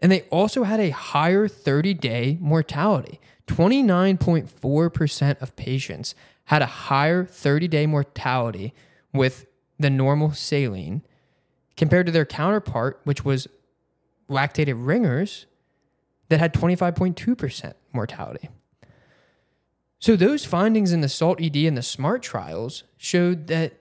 And 0.00 0.12
they 0.12 0.22
also 0.24 0.64
had 0.64 0.80
a 0.80 0.90
higher 0.90 1.48
30 1.48 1.94
day 1.94 2.36
mortality. 2.40 3.20
29.4% 3.46 5.40
of 5.40 5.56
patients 5.56 6.14
had 6.44 6.60
a 6.60 6.66
higher 6.66 7.24
30 7.24 7.68
day 7.68 7.86
mortality 7.86 8.74
with 9.12 9.46
the 9.78 9.90
normal 9.90 10.32
saline 10.32 11.02
compared 11.76 12.04
to 12.06 12.12
their 12.12 12.26
counterpart, 12.26 13.00
which 13.04 13.24
was 13.24 13.48
lactated 14.28 14.74
ringers 14.76 15.46
that 16.28 16.40
had 16.40 16.52
25.2% 16.52 17.72
mortality. 17.92 18.48
So 19.98 20.14
those 20.16 20.44
findings 20.44 20.92
in 20.92 21.00
the 21.00 21.08
SALT 21.08 21.40
ED 21.40 21.56
and 21.56 21.76
the 21.76 21.82
SMART 21.82 22.22
trials 22.22 22.84
showed 22.96 23.48
that 23.48 23.80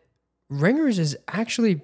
ringers 0.50 0.98
is 0.98 1.18
actually 1.28 1.82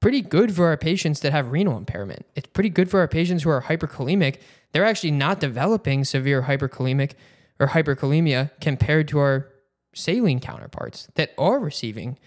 pretty 0.00 0.20
good 0.20 0.54
for 0.54 0.66
our 0.66 0.76
patients 0.76 1.20
that 1.20 1.32
have 1.32 1.52
renal 1.52 1.76
impairment. 1.76 2.26
It's 2.34 2.48
pretty 2.48 2.70
good 2.70 2.90
for 2.90 2.98
our 3.00 3.08
patients 3.08 3.44
who 3.44 3.50
are 3.50 3.62
hyperkalemic. 3.62 4.38
They're 4.72 4.84
actually 4.84 5.12
not 5.12 5.38
developing 5.38 6.04
severe 6.04 6.42
hyperkalemic 6.42 7.12
or 7.60 7.68
hyperkalemia 7.68 8.50
compared 8.60 9.06
to 9.08 9.20
our 9.20 9.48
saline 9.94 10.40
counterparts 10.40 11.08
that 11.14 11.32
are 11.38 11.60
receiving 11.60 12.18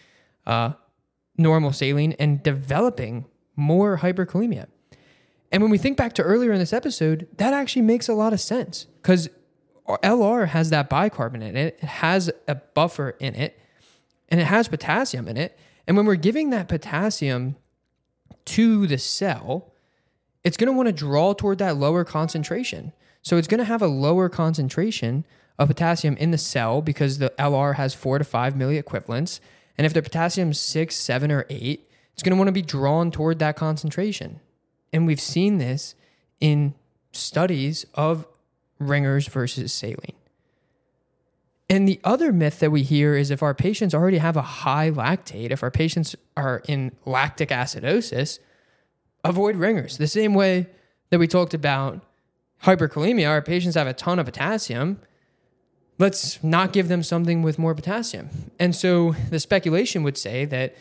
uh, 0.46 0.74
normal 1.38 1.74
saline 1.74 2.14
and 2.14 2.42
developing 2.42 3.26
more 3.58 3.98
hyperkalemia. 3.98 4.68
And 5.52 5.62
when 5.62 5.72
we 5.72 5.78
think 5.78 5.98
back 5.98 6.14
to 6.14 6.22
earlier 6.22 6.54
in 6.54 6.60
this 6.60 6.74
episode, 6.74 7.28
that 7.38 7.54
actually 7.54 7.82
makes 7.82 8.08
a 8.08 8.14
lot 8.14 8.32
of 8.32 8.40
sense 8.40 8.86
because 9.02 9.30
LR 9.88 10.48
has 10.48 10.70
that 10.72 10.90
bicarbonate 10.90 11.50
in 11.50 11.58
it, 11.58 11.80
it 11.82 11.88
has 11.88 12.32
a 12.48 12.56
buffer 12.56 13.12
in 13.20 13.36
it, 13.36 13.60
and 14.30 14.42
it 14.42 14.46
has 14.46 14.68
potassium 14.68 15.28
in 15.28 15.38
it. 15.38 15.58
And 15.88 15.96
when 15.96 16.06
we're 16.06 16.16
giving 16.16 16.50
that 16.50 16.68
potassium 16.68 17.56
to 18.46 18.88
the 18.88 18.98
cell, 18.98 19.72
it's 20.44 20.58
going 20.58 20.68
to 20.68 20.78
want 20.78 20.88
to 20.88 20.94
draw 20.94 21.34
toward 21.34 21.60
that 21.60 21.78
lower 21.78 22.04
concentration. 22.04 22.94
So 23.22 23.38
it's 23.38 23.48
going 23.48 23.60
to 23.60 23.66
have 23.66 23.82
a 23.82 23.88
lower 23.88 24.30
concentration 24.30 25.26
of 25.58 25.68
potassium 25.68 26.18
in 26.18 26.32
the 26.32 26.38
cell 26.38 26.82
because 26.82 27.18
the 27.18 27.34
LR 27.40 27.76
has 27.76 27.94
four 27.94 28.18
to 28.18 28.24
five 28.24 28.54
milliequivalents. 28.54 29.40
And 29.78 29.86
if 29.86 29.94
the 29.94 30.02
potassium's 30.02 30.60
six, 30.60 30.96
seven, 30.96 31.32
or 31.32 31.46
eight, 31.50 31.90
it's 32.14 32.24
going 32.24 32.32
to 32.32 32.38
want 32.38 32.48
to 32.48 32.54
be 32.54 32.62
drawn 32.62 33.12
toward 33.12 33.40
that 33.40 33.56
concentration. 33.56 34.40
And 34.94 35.06
we've 35.06 35.20
seen 35.20 35.58
this 35.58 35.96
in 36.40 36.76
studies 37.12 37.86
of 37.94 38.28
ringers 38.80 39.28
versus 39.28 39.74
saline. 39.74 40.16
And 41.70 41.88
the 41.88 42.00
other 42.04 42.32
myth 42.32 42.60
that 42.60 42.72
we 42.72 42.84
hear 42.84 43.16
is 43.16 43.32
if 43.32 43.42
our 43.42 43.56
patients 43.56 43.96
already 43.96 44.20
have 44.20 44.38
a 44.38 44.42
high 44.42 44.92
lactate, 44.92 45.52
if 45.52 45.64
our 45.64 45.72
patients 45.72 46.16
are 46.38 46.62
in 46.68 46.92
lactic 47.06 47.50
acidosis, 47.50 48.40
avoid 49.24 49.56
ringers. 49.56 49.98
The 49.98 50.08
same 50.08 50.36
way 50.36 50.68
that 51.10 51.20
we 51.20 51.28
talked 51.28 51.54
about 51.54 52.06
hyperkalemia, 52.64 53.28
our 53.28 53.42
patients 53.42 53.76
have 53.76 53.88
a 53.88 53.94
ton 53.94 54.20
of 54.20 54.26
potassium. 54.28 55.00
Let's 55.98 56.44
not 56.44 56.72
give 56.72 56.88
them 56.88 57.02
something 57.02 57.42
with 57.42 57.58
more 57.58 57.74
potassium. 57.74 58.30
And 58.60 58.76
so 58.76 59.16
the 59.30 59.40
speculation 59.40 60.04
would 60.04 60.18
say 60.18 60.46
that 60.46 60.76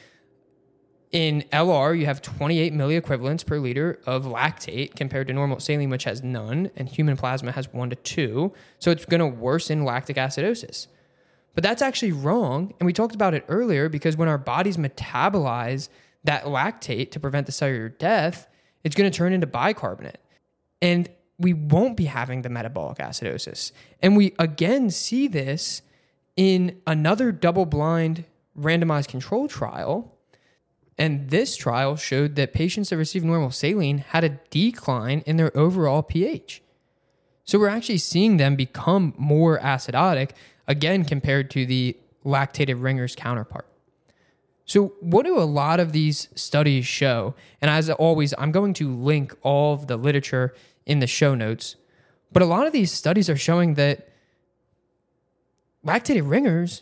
in 1.15 1.45
LR, 1.53 1.97
you 1.97 2.07
have 2.07 2.21
28 2.21 2.75
milliequivalents 2.75 3.47
per 3.47 3.61
liter 3.61 4.01
of 4.05 4.25
lactate 4.25 4.97
compared 4.97 5.29
to 5.29 5.33
normal 5.33 5.61
saline, 5.61 5.89
which 5.89 6.03
has 6.03 6.25
none, 6.25 6.73
and 6.75 6.89
human 6.89 7.17
plasma 7.17 7.53
has 7.53 7.73
one 7.73 7.89
to 7.91 7.97
two. 7.97 8.53
So 8.81 8.91
it's 8.91 9.05
going 9.05 9.21
to 9.21 9.27
worsen 9.27 9.85
lactic 9.85 10.17
acidosis. 10.17 10.89
But 11.55 11.63
that's 11.63 11.83
actually 11.83 12.11
wrong. 12.11 12.75
And 12.81 12.87
we 12.87 12.93
talked 12.93 13.15
about 13.15 13.33
it 13.33 13.45
earlier 13.49 13.89
because 13.89 14.17
when 14.17 14.27
our 14.27 14.39
bodies 14.39 14.77
metabolize 14.77 15.89
that 16.25 16.47
lactate 16.47 17.13
to 17.13 17.21
prevent 17.21 17.47
the 17.47 17.53
cellular 17.53 17.91
death, 17.91 18.49
it's 18.83 18.97
going 18.97 19.09
to 19.09 19.17
turn 19.17 19.33
into 19.33 19.47
bicarbonate. 19.47 20.19
And 20.83 21.09
we 21.39 21.53
won't 21.53 21.97
be 21.97 22.07
having 22.07 22.43
the 22.43 22.49
metabolic 22.49 22.99
acidosis. 22.99 23.71
And 24.03 24.17
we 24.17 24.35
again 24.41 24.91
see 24.91 25.29
this 25.29 25.81
in 26.37 26.81
another 26.89 27.31
double 27.31 27.67
blind 27.67 28.25
randomized 28.59 29.07
control 29.07 29.47
trial 29.47 30.14
and 30.97 31.31
this 31.31 31.57
trial 31.57 31.97
showed 31.97 32.37
that 32.37 32.53
patients 32.53 32.91
that 32.91 32.97
received 32.97 33.25
normal 33.25 33.51
saline 33.51 33.99
had 33.99 34.25
a 34.25 34.39
decline 34.51 35.23
in 35.27 35.37
their 35.37 35.57
overall 35.57 36.03
pH. 36.03 36.63
So 37.45 37.59
we're 37.59 37.69
actually 37.69 37.99
seeing 37.99 38.37
them 38.37 38.57
become 38.57 39.13
more 39.17 39.59
acidotic, 39.59 40.31
again, 40.67 41.05
compared 41.05 41.51
to 41.53 41.67
the 41.67 41.97
lactated 42.25 42.83
ringers 42.83 43.15
counterpart. 43.15 43.67
So, 44.67 44.95
what 45.01 45.27
do 45.27 45.39
a 45.39 45.45
lot 45.45 45.79
of 45.79 45.93
these 45.93 46.29
studies 46.35 46.87
show? 46.87 47.35
And 47.61 47.71
as 47.71 47.91
always, 47.91 48.33
I'm 48.39 48.51
going 48.51 48.73
to 48.75 48.95
link 48.95 49.37
all 49.43 49.75
of 49.75 49.89
the 49.89 49.99
literature 49.99 50.55
in 50.87 51.01
the 51.01 51.07
show 51.07 51.35
notes. 51.35 51.77
But 52.33 52.43
a 52.43 52.47
lot 52.47 52.67
of 52.67 52.73
these 52.73 52.91
studies 52.91 53.29
are 53.29 53.37
showing 53.37 53.75
that 53.75 54.09
lactated 55.85 56.29
ringers 56.29 56.81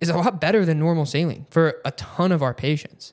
is 0.00 0.08
a 0.08 0.16
lot 0.16 0.40
better 0.40 0.64
than 0.64 0.78
normal 0.78 1.04
saline 1.04 1.44
for 1.50 1.82
a 1.84 1.90
ton 1.90 2.32
of 2.32 2.42
our 2.42 2.54
patients 2.54 3.12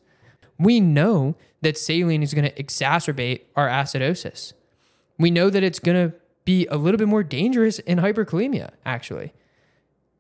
we 0.59 0.79
know 0.79 1.35
that 1.61 1.77
saline 1.77 2.23
is 2.23 2.33
going 2.33 2.49
to 2.49 2.63
exacerbate 2.63 3.41
our 3.55 3.67
acidosis. 3.67 4.53
We 5.17 5.31
know 5.31 5.49
that 5.49 5.63
it's 5.63 5.79
going 5.79 6.09
to 6.09 6.15
be 6.45 6.67
a 6.67 6.77
little 6.77 6.97
bit 6.97 7.07
more 7.07 7.23
dangerous 7.23 7.79
in 7.79 7.99
hyperkalemia, 7.99 8.71
actually. 8.85 9.33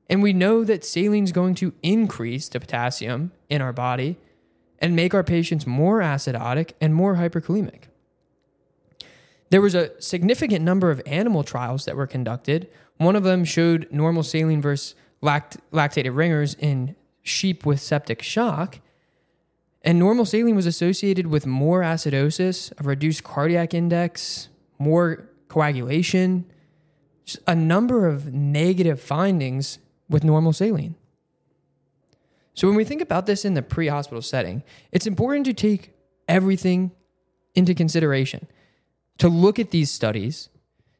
And 0.09 0.21
we 0.21 0.33
know 0.33 0.63
that 0.63 0.83
saline 0.83 1.23
is 1.23 1.31
going 1.31 1.55
to 1.55 1.73
increase 1.81 2.49
the 2.49 2.59
potassium 2.59 3.31
in 3.49 3.61
our 3.61 3.73
body 3.73 4.17
and 4.79 4.95
make 4.95 5.13
our 5.13 5.23
patients 5.23 5.65
more 5.65 5.99
acidotic 5.99 6.73
and 6.81 6.93
more 6.93 7.15
hyperkalemic. 7.15 7.83
There 9.49 9.61
was 9.61 9.75
a 9.75 9.99
significant 10.01 10.65
number 10.65 10.91
of 10.91 11.01
animal 11.05 11.43
trials 11.43 11.85
that 11.85 11.95
were 11.95 12.07
conducted. 12.07 12.69
One 12.97 13.15
of 13.15 13.23
them 13.23 13.45
showed 13.45 13.87
normal 13.91 14.23
saline 14.23 14.61
versus 14.61 14.95
lact- 15.21 15.57
lactated 15.71 16.15
ringers 16.15 16.55
in 16.55 16.95
sheep 17.23 17.65
with 17.65 17.79
septic 17.79 18.21
shock. 18.21 18.79
And 19.85 19.99
normal 19.99 20.25
saline 20.25 20.55
was 20.55 20.65
associated 20.65 21.27
with 21.27 21.45
more 21.45 21.81
acidosis, 21.81 22.73
a 22.79 22.83
reduced 22.83 23.23
cardiac 23.23 23.75
index, 23.75 24.49
more 24.79 25.29
coagulation, 25.47 26.45
just 27.23 27.39
a 27.45 27.53
number 27.53 28.07
of 28.07 28.33
negative 28.33 28.99
findings 28.99 29.77
with 30.09 30.23
normal 30.23 30.53
saline. 30.53 30.95
So, 32.55 32.67
when 32.67 32.75
we 32.75 32.83
think 32.83 33.01
about 33.01 33.27
this 33.27 33.45
in 33.45 33.53
the 33.53 33.61
pre 33.61 33.87
hospital 33.87 34.23
setting, 34.23 34.63
it's 34.91 35.05
important 35.05 35.45
to 35.45 35.53
take 35.53 35.93
everything 36.27 36.91
into 37.53 37.75
consideration, 37.75 38.47
to 39.19 39.29
look 39.29 39.59
at 39.59 39.69
these 39.69 39.91
studies, 39.91 40.49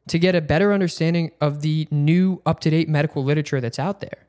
to 0.06 0.18
get 0.18 0.36
a 0.36 0.40
better 0.40 0.72
understanding 0.72 1.32
of 1.40 1.62
the 1.62 1.88
new 1.90 2.40
up 2.46 2.60
to 2.60 2.70
date 2.70 2.88
medical 2.88 3.24
literature 3.24 3.60
that's 3.60 3.80
out 3.80 4.00
there. 4.00 4.26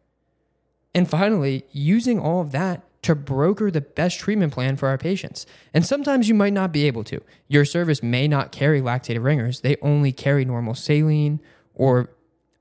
And 0.96 1.08
finally, 1.08 1.66
using 1.72 2.20
all 2.20 2.42
of 2.42 2.52
that 2.54 2.87
to 3.04 3.16
broker 3.16 3.70
the 3.72 3.82
best 3.82 4.20
treatment 4.20 4.54
plan 4.54 4.76
for 4.76 4.88
our 4.88 4.98
patients. 4.98 5.46
And 5.74 5.86
sometimes 5.86 6.28
you 6.28 6.34
might 6.34 6.54
not 6.54 6.72
be 6.72 6.86
able 6.86 7.04
to. 7.06 7.22
Your 7.48 7.66
service 7.66 8.02
may 8.02 8.28
not 8.28 8.52
carry 8.52 8.82
lactated 8.82 9.24
ringers, 9.24 9.62
they 9.62 9.78
only 9.82 10.12
carry 10.12 10.46
normal 10.46 10.76
saline 10.76 11.40
or 11.74 12.10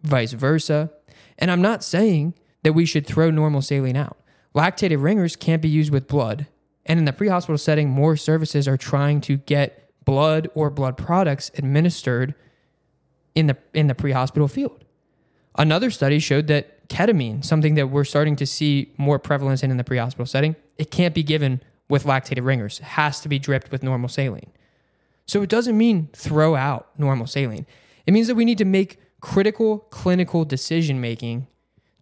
vice 0.02 0.32
versa. 0.32 0.90
And 1.38 1.50
I'm 1.50 1.62
not 1.62 1.82
saying 1.82 2.34
that 2.62 2.72
we 2.72 2.86
should 2.86 3.06
throw 3.06 3.30
normal 3.30 3.62
saline 3.62 3.96
out. 3.96 4.18
Lactated 4.54 5.02
ringers 5.02 5.36
can't 5.36 5.62
be 5.62 5.68
used 5.68 5.92
with 5.92 6.08
blood. 6.08 6.46
And 6.84 6.98
in 6.98 7.04
the 7.04 7.12
pre 7.12 7.28
hospital 7.28 7.58
setting, 7.58 7.90
more 7.90 8.16
services 8.16 8.68
are 8.68 8.76
trying 8.76 9.20
to 9.22 9.36
get 9.38 9.90
blood 10.04 10.48
or 10.54 10.70
blood 10.70 10.96
products 10.96 11.50
administered 11.58 12.34
in 13.34 13.48
the, 13.48 13.56
in 13.74 13.88
the 13.88 13.94
pre 13.94 14.12
hospital 14.12 14.48
field. 14.48 14.84
Another 15.56 15.90
study 15.90 16.18
showed 16.18 16.46
that 16.46 16.75
ketamine, 16.88 17.44
something 17.44 17.74
that 17.74 17.88
we're 17.88 18.04
starting 18.04 18.36
to 18.36 18.46
see 18.46 18.92
more 18.96 19.18
prevalence 19.18 19.62
in 19.62 19.70
in 19.70 19.76
the 19.76 19.84
pre 19.84 19.98
hospital 19.98 20.26
setting, 20.26 20.56
it 20.78 20.90
can't 20.90 21.14
be 21.14 21.22
given 21.22 21.62
with 21.88 22.04
lactated 22.04 22.44
ringers. 22.44 22.80
It 22.80 22.84
has 22.84 23.20
to 23.20 23.28
be 23.28 23.38
dripped 23.38 23.70
with 23.70 23.82
normal 23.82 24.08
saline. 24.08 24.50
So 25.26 25.42
it 25.42 25.48
doesn't 25.48 25.76
mean 25.76 26.08
throw 26.12 26.54
out 26.54 26.88
normal 26.98 27.26
saline. 27.26 27.66
It 28.06 28.12
means 28.12 28.28
that 28.28 28.34
we 28.34 28.44
need 28.44 28.58
to 28.58 28.64
make 28.64 29.00
critical 29.20 29.80
clinical 29.90 30.44
decision 30.44 31.00
making 31.00 31.46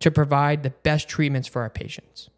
to 0.00 0.11
provide 0.11 0.62
the 0.62 0.71
best 0.71 1.09
treatments 1.09 1.49
for 1.49 1.62
our 1.62 1.71
patients. 1.71 2.29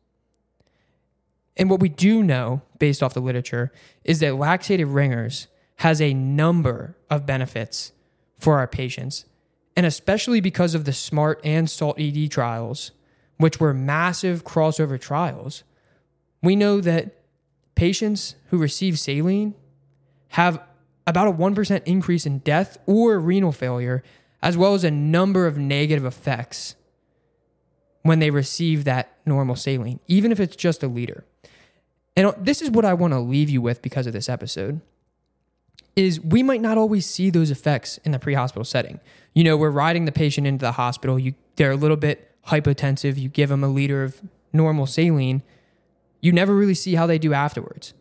And 1.56 1.70
what 1.70 1.80
we 1.80 1.88
do 1.88 2.22
know, 2.22 2.62
based 2.78 3.02
off 3.02 3.14
the 3.14 3.20
literature, 3.20 3.72
is 4.04 4.20
that 4.20 4.34
lactated 4.34 4.92
ringers 4.92 5.48
has 5.76 6.00
a 6.00 6.14
number 6.14 6.96
of 7.10 7.26
benefits 7.26 7.92
for 8.38 8.58
our 8.58 8.66
patients. 8.66 9.24
And 9.76 9.84
especially 9.84 10.40
because 10.40 10.74
of 10.74 10.84
the 10.84 10.92
SMART 10.92 11.40
and 11.44 11.68
SALT 11.68 12.00
ED 12.00 12.30
trials, 12.30 12.92
which 13.36 13.60
were 13.60 13.74
massive 13.74 14.42
crossover 14.42 14.98
trials, 14.98 15.64
we 16.42 16.56
know 16.56 16.80
that 16.80 17.14
patients 17.74 18.34
who 18.48 18.58
receive 18.58 18.98
saline 18.98 19.54
have 20.28 20.60
about 21.06 21.28
a 21.28 21.32
1% 21.32 21.82
increase 21.84 22.26
in 22.26 22.38
death 22.38 22.78
or 22.86 23.18
renal 23.18 23.52
failure, 23.52 24.02
as 24.42 24.56
well 24.56 24.74
as 24.74 24.82
a 24.82 24.90
number 24.90 25.46
of 25.46 25.58
negative 25.58 26.04
effects 26.04 26.74
when 28.02 28.18
they 28.18 28.30
receive 28.30 28.84
that 28.84 29.16
normal 29.26 29.56
saline, 29.56 30.00
even 30.06 30.32
if 30.32 30.40
it's 30.40 30.56
just 30.56 30.82
a 30.82 30.88
liter. 30.88 31.24
And 32.16 32.28
uh, 32.28 32.32
this 32.38 32.62
is 32.62 32.70
what 32.70 32.84
I 32.84 32.94
want 32.94 33.12
to 33.12 33.20
leave 33.20 33.50
you 33.50 33.60
with 33.60 33.82
because 33.82 34.06
of 34.06 34.12
this 34.12 34.28
episode 34.28 34.80
is 35.94 36.20
we 36.20 36.42
might 36.42 36.60
not 36.60 36.76
always 36.76 37.06
see 37.06 37.30
those 37.30 37.50
effects 37.50 37.98
in 37.98 38.12
the 38.12 38.18
pre-hospital 38.18 38.64
setting. 38.64 39.00
You 39.34 39.44
know, 39.44 39.56
we're 39.56 39.70
riding 39.70 40.04
the 40.04 40.12
patient 40.12 40.46
into 40.46 40.64
the 40.64 40.72
hospital, 40.72 41.18
you 41.18 41.34
they're 41.56 41.72
a 41.72 41.76
little 41.76 41.96
bit 41.96 42.34
hypotensive, 42.48 43.16
you 43.16 43.28
give 43.28 43.48
them 43.48 43.64
a 43.64 43.68
liter 43.68 44.04
of 44.04 44.20
normal 44.52 44.86
saline, 44.86 45.42
you 46.20 46.32
never 46.32 46.54
really 46.54 46.74
see 46.74 46.94
how 46.94 47.06
they 47.06 47.18
do 47.18 47.32
afterwards. 47.32 47.94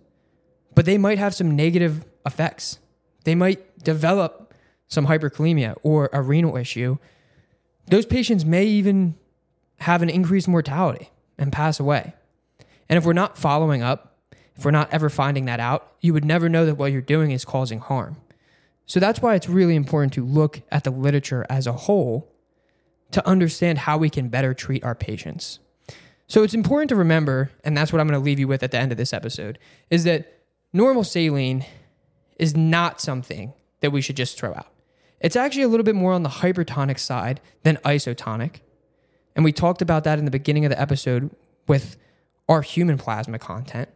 But 0.74 0.86
they 0.86 0.98
might 0.98 1.18
have 1.18 1.34
some 1.34 1.56
negative 1.56 2.06
effects. 2.26 2.80
They 3.24 3.36
might 3.36 3.80
develop 3.84 4.54
some 4.88 5.08
hyperkalemia 5.08 5.76
or 5.84 6.10
a 6.12 6.22
renal 6.22 6.58
issue. 6.58 6.98
Those 7.88 8.06
patients 8.06 8.44
may 8.44 8.66
even 8.66 9.16
have 9.80 10.02
an 10.02 10.10
increased 10.10 10.48
mortality 10.48 11.12
and 11.38 11.52
pass 11.52 11.80
away. 11.80 12.14
And 12.90 12.98
if 12.98 13.06
we're 13.06 13.14
not 13.14 13.38
following 13.38 13.82
up, 13.82 14.15
if 14.56 14.64
we're 14.64 14.72
not 14.72 14.92
ever 14.94 15.10
finding 15.10 15.46
that 15.46 15.60
out, 15.60 15.94
you 16.02 16.14
would 16.14 16.26
never 16.26 16.48
know 16.50 16.66
that 16.66 16.76
what 16.76 16.92
you're 16.92 17.02
doing 17.02 17.32
is 17.32 17.44
causing 17.46 17.80
harm. 17.80 18.18
So 18.86 19.00
that's 19.00 19.22
why 19.22 19.36
it's 19.36 19.50
really 19.50 19.76
important 19.76 20.14
to 20.14 20.26
look 20.26 20.62
at 20.72 20.84
the 20.84 20.92
literature 20.92 21.46
as 21.50 21.68
a 21.68 21.74
whole 21.74 22.32
to 23.12 23.28
understand 23.28 23.80
how 23.80 23.98
we 23.98 24.10
can 24.10 24.30
better 24.30 24.54
treat 24.54 24.84
our 24.84 24.96
patients. 24.96 25.60
So 26.28 26.44
it's 26.44 26.54
important 26.54 26.90
to 26.90 26.96
remember, 26.96 27.52
and 27.64 27.78
that's 27.78 27.94
what 27.94 28.00
I'm 28.00 28.08
going 28.08 28.20
to 28.20 28.24
leave 28.24 28.40
you 28.40 28.48
with 28.48 28.64
at 28.64 28.72
the 28.72 28.80
end 28.80 28.92
of 28.92 28.98
this 28.98 29.14
episode, 29.14 29.60
is 29.90 30.04
that 30.06 30.42
normal 30.74 31.04
saline 31.04 31.66
is 32.38 32.56
not 32.56 33.00
something 33.00 33.54
that 33.82 33.92
we 33.92 34.02
should 34.02 34.18
just 34.18 34.38
throw 34.38 34.52
out. 34.54 34.72
It's 35.20 35.36
actually 35.36 35.64
a 35.64 35.68
little 35.68 35.84
bit 35.84 35.96
more 35.96 36.14
on 36.14 36.24
the 36.24 36.30
hypertonic 36.30 37.00
side 37.00 37.42
than 37.64 37.78
isotonic. 37.78 38.62
And 39.36 39.46
we 39.46 39.52
talked 39.52 39.82
about 39.82 40.04
that 40.04 40.20
in 40.20 40.26
the 40.26 40.32
beginning 40.32 40.66
of 40.66 40.72
the 40.72 40.80
episode 40.80 41.30
with 41.68 41.98
our 42.48 42.62
human 42.62 42.98
plasma 42.98 43.40
content. 43.40 43.90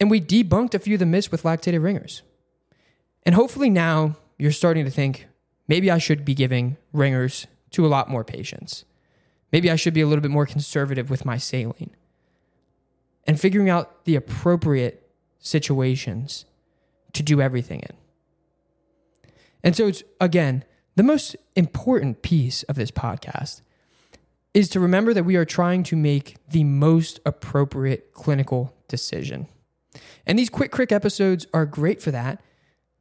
And 0.00 0.10
we 0.10 0.20
debunked 0.20 0.74
a 0.74 0.78
few 0.78 0.94
of 0.94 1.00
the 1.00 1.06
myths 1.06 1.30
with 1.30 1.42
lactated 1.42 1.82
ringers. 1.82 2.22
And 3.24 3.34
hopefully 3.34 3.70
now 3.70 4.16
you're 4.38 4.52
starting 4.52 4.84
to 4.84 4.90
think 4.90 5.26
maybe 5.66 5.90
I 5.90 5.98
should 5.98 6.24
be 6.24 6.34
giving 6.34 6.76
ringers 6.92 7.46
to 7.72 7.84
a 7.84 7.88
lot 7.88 8.08
more 8.08 8.24
patients. 8.24 8.84
Maybe 9.52 9.70
I 9.70 9.76
should 9.76 9.94
be 9.94 10.00
a 10.00 10.06
little 10.06 10.22
bit 10.22 10.30
more 10.30 10.46
conservative 10.46 11.10
with 11.10 11.24
my 11.24 11.36
saline. 11.36 11.94
And 13.26 13.40
figuring 13.40 13.68
out 13.68 14.04
the 14.04 14.16
appropriate 14.16 15.10
situations 15.38 16.44
to 17.12 17.22
do 17.22 17.40
everything 17.40 17.80
in. 17.80 17.96
And 19.62 19.76
so 19.76 19.86
it's, 19.88 20.02
again, 20.20 20.64
the 20.96 21.02
most 21.02 21.36
important 21.56 22.22
piece 22.22 22.62
of 22.64 22.76
this 22.76 22.90
podcast 22.90 23.62
is 24.54 24.68
to 24.70 24.80
remember 24.80 25.12
that 25.14 25.24
we 25.24 25.36
are 25.36 25.44
trying 25.44 25.82
to 25.84 25.96
make 25.96 26.36
the 26.48 26.64
most 26.64 27.20
appropriate 27.26 28.12
clinical 28.14 28.74
decision. 28.88 29.46
And 30.26 30.38
these 30.38 30.50
quick, 30.50 30.70
quick 30.70 30.92
episodes 30.92 31.46
are 31.52 31.66
great 31.66 32.02
for 32.02 32.10
that 32.10 32.40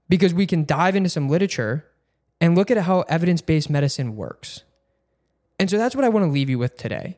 because 0.09 0.33
we 0.33 0.45
can 0.45 0.65
dive 0.65 0.95
into 0.95 1.09
some 1.09 1.29
literature 1.29 1.85
and 2.39 2.55
look 2.55 2.71
at 2.71 2.77
how 2.77 3.01
evidence 3.01 3.41
based 3.41 3.69
medicine 3.69 4.15
works. 4.15 4.63
And 5.59 5.69
so 5.69 5.77
that's 5.77 5.95
what 5.95 6.05
I 6.05 6.09
want 6.09 6.25
to 6.25 6.31
leave 6.31 6.49
you 6.49 6.59
with 6.59 6.77
today. 6.77 7.17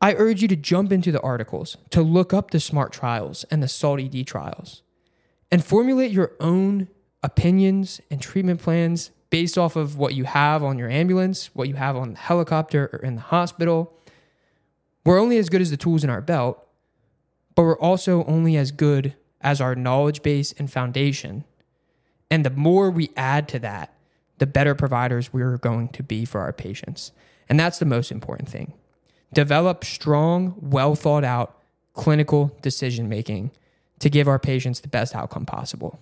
I 0.00 0.14
urge 0.14 0.42
you 0.42 0.48
to 0.48 0.56
jump 0.56 0.92
into 0.92 1.10
the 1.10 1.20
articles, 1.22 1.76
to 1.90 2.02
look 2.02 2.34
up 2.34 2.50
the 2.50 2.60
SMART 2.60 2.92
trials 2.92 3.44
and 3.44 3.62
the 3.62 3.68
SALT 3.68 4.00
ED 4.00 4.26
trials, 4.26 4.82
and 5.50 5.64
formulate 5.64 6.10
your 6.12 6.32
own 6.38 6.88
opinions 7.22 8.00
and 8.10 8.20
treatment 8.20 8.60
plans 8.60 9.10
based 9.30 9.56
off 9.56 9.74
of 9.74 9.96
what 9.96 10.14
you 10.14 10.24
have 10.24 10.62
on 10.62 10.78
your 10.78 10.90
ambulance, 10.90 11.50
what 11.54 11.68
you 11.68 11.74
have 11.74 11.96
on 11.96 12.12
the 12.12 12.18
helicopter 12.18 12.90
or 12.92 12.98
in 13.00 13.14
the 13.16 13.20
hospital. 13.20 13.92
We're 15.04 15.20
only 15.20 15.38
as 15.38 15.48
good 15.48 15.60
as 15.60 15.70
the 15.70 15.76
tools 15.76 16.04
in 16.04 16.10
our 16.10 16.20
belt, 16.20 16.65
but 17.56 17.64
we're 17.64 17.78
also 17.78 18.24
only 18.26 18.56
as 18.56 18.70
good 18.70 19.16
as 19.40 19.60
our 19.60 19.74
knowledge 19.74 20.22
base 20.22 20.52
and 20.52 20.70
foundation. 20.70 21.44
And 22.30 22.44
the 22.44 22.50
more 22.50 22.90
we 22.90 23.10
add 23.16 23.48
to 23.48 23.58
that, 23.60 23.92
the 24.38 24.46
better 24.46 24.74
providers 24.74 25.32
we're 25.32 25.56
going 25.56 25.88
to 25.88 26.02
be 26.02 26.24
for 26.24 26.40
our 26.40 26.52
patients. 26.52 27.10
And 27.48 27.58
that's 27.58 27.78
the 27.78 27.84
most 27.84 28.12
important 28.12 28.48
thing. 28.48 28.74
Develop 29.32 29.84
strong, 29.84 30.54
well 30.60 30.94
thought 30.94 31.24
out 31.24 31.60
clinical 31.94 32.56
decision 32.60 33.08
making 33.08 33.50
to 34.00 34.10
give 34.10 34.28
our 34.28 34.38
patients 34.38 34.80
the 34.80 34.88
best 34.88 35.14
outcome 35.14 35.46
possible. 35.46 35.98